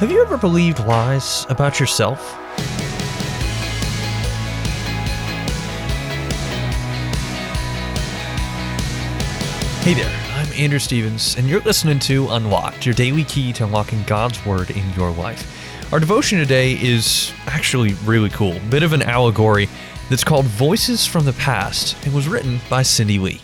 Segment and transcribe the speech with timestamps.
[0.00, 2.32] Have you ever believed lies about yourself?
[9.82, 14.02] Hey there, I'm Andrew Stevens, and you're listening to Unlocked, your daily key to unlocking
[14.04, 15.92] God's Word in your life.
[15.92, 19.68] Our devotion today is actually really cool, bit of an allegory
[20.08, 23.42] that's called Voices from the Past and was written by Cindy Lee.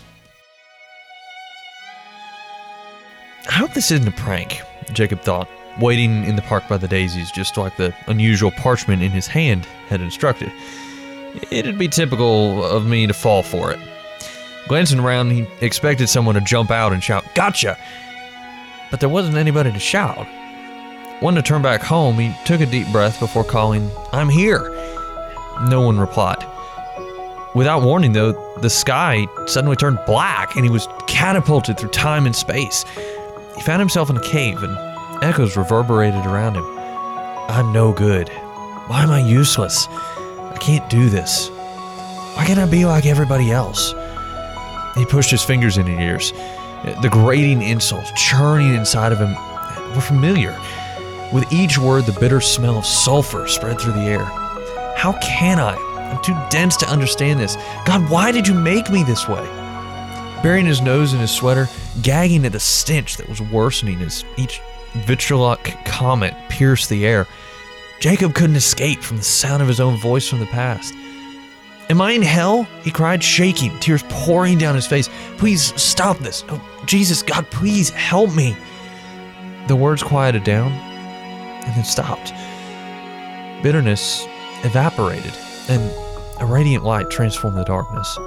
[3.47, 4.59] I hope this isn't a prank,
[4.93, 5.47] Jacob thought,
[5.79, 9.65] waiting in the park by the daisies just like the unusual parchment in his hand
[9.87, 10.51] had instructed.
[11.51, 13.79] It'd be typical of me to fall for it.
[14.67, 17.77] Glancing around, he expected someone to jump out and shout, Gotcha!
[18.89, 20.27] But there wasn't anybody to shout.
[21.21, 24.69] Wanting to turn back home, he took a deep breath before calling, I'm here!
[25.69, 26.45] No one replied.
[27.55, 32.35] Without warning, though, the sky suddenly turned black and he was catapulted through time and
[32.35, 32.85] space.
[33.55, 34.77] He found himself in a cave and
[35.23, 36.65] echoes reverberated around him.
[37.49, 38.29] I'm no good.
[38.87, 39.87] Why am I useless?
[39.89, 41.49] I can't do this.
[42.35, 43.93] Why can't I be like everybody else?
[44.95, 46.31] He pushed his fingers in his ears.
[47.01, 49.33] The grating insults churning inside of him
[49.93, 50.57] were familiar.
[51.33, 54.23] With each word, the bitter smell of sulfur spread through the air.
[54.95, 55.75] How can I?
[55.75, 57.57] I'm too dense to understand this.
[57.85, 59.43] God, why did you make me this way?
[60.41, 61.67] Burying his nose in his sweater,
[62.01, 64.61] gagging at the stench that was worsening as each
[65.01, 67.27] vitriolic comment pierced the air,
[67.99, 70.93] Jacob couldn't escape from the sound of his own voice from the past.
[71.89, 72.63] Am I in hell?
[72.83, 75.09] He cried, shaking, tears pouring down his face.
[75.37, 76.43] Please stop this.
[76.49, 78.55] Oh, Jesus, God, please help me.
[79.67, 82.33] The words quieted down and then stopped.
[83.63, 84.25] Bitterness
[84.63, 85.33] evaporated,
[85.69, 85.91] and
[86.41, 88.17] a radiant light transformed the darkness.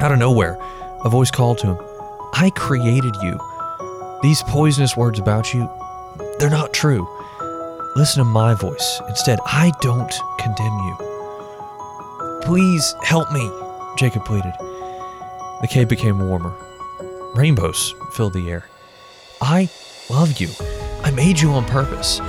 [0.00, 0.58] Out of nowhere,
[1.04, 1.78] a voice called to him
[2.32, 3.38] I created you.
[4.22, 5.70] These poisonous words about you,
[6.38, 7.08] they're not true.
[7.96, 9.00] Listen to my voice.
[9.08, 12.40] Instead, I don't condemn you.
[12.42, 13.50] Please help me,
[13.96, 14.52] Jacob pleaded.
[15.62, 16.54] The cave became warmer.
[17.34, 18.66] Rainbows filled the air.
[19.40, 19.70] I
[20.10, 20.48] love you.
[21.02, 22.20] I made you on purpose.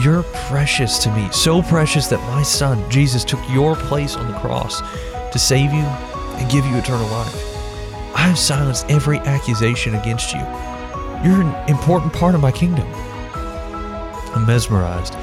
[0.00, 4.38] You're precious to me, so precious that my son, Jesus, took your place on the
[4.38, 4.80] cross
[5.32, 7.34] to save you and give you eternal life.
[8.14, 10.73] I have silenced every accusation against you.
[11.24, 12.86] You're an important part of my kingdom.
[14.34, 15.14] I'm mesmerized.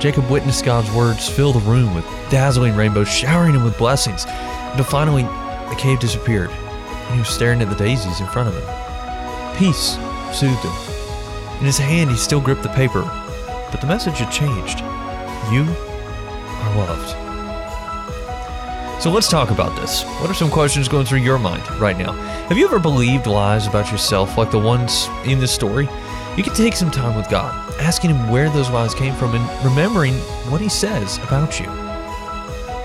[0.00, 4.84] Jacob witnessed God's words fill the room with dazzling rainbows, showering him with blessings, until
[4.84, 9.58] finally the cave disappeared, and he was staring at the daisies in front of him.
[9.58, 9.98] Peace
[10.32, 11.58] soothed him.
[11.58, 13.02] In his hand, he still gripped the paper,
[13.72, 14.78] but the message had changed.
[15.52, 15.64] You
[16.62, 17.27] are loved.
[19.00, 20.02] So let's talk about this.
[20.02, 22.12] What are some questions going through your mind right now?
[22.48, 25.88] Have you ever believed lies about yourself like the ones in this story?
[26.36, 29.64] You can take some time with God, asking Him where those lies came from and
[29.64, 30.14] remembering
[30.50, 31.66] what He says about you.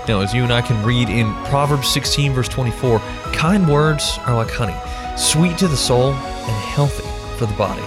[0.06, 3.00] Now, as you and I can read in Proverbs 16, verse 24,
[3.32, 4.76] kind words are like honey,
[5.16, 7.08] sweet to the soul and healthy
[7.38, 7.82] for the body.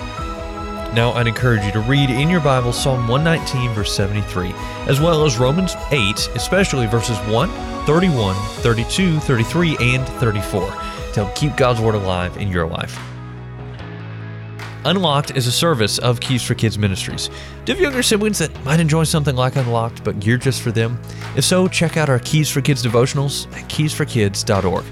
[0.94, 4.52] Now, I'd encourage you to read in your Bible Psalm 119, verse 73,
[4.88, 7.50] as well as Romans 8, especially verses 1,
[7.86, 10.74] 31, 32, 33, and 34, to
[11.14, 12.98] help keep God's Word alive in your life.
[14.86, 17.30] Unlocked is a service of Keys for Kids Ministries.
[17.66, 20.72] Do you have younger siblings that might enjoy something like Unlocked, but geared just for
[20.72, 20.98] them?
[21.36, 24.86] If so, check out our Keys for Kids devotionals at keysforkids.org.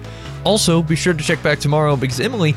[0.43, 2.53] Also, be sure to check back tomorrow because Emily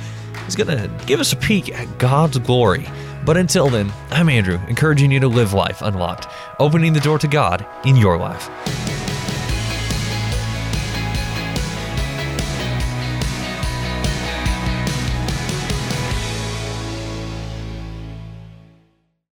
[0.49, 2.87] is going to give us a peek at God's glory.
[3.29, 6.29] But until then, I'm Andrew, encouraging you to live life unlocked,
[6.59, 8.78] opening the door to God in your life.